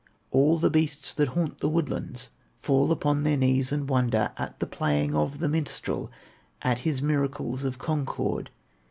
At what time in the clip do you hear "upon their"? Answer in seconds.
2.91-3.37